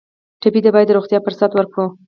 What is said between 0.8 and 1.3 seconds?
د روغتیا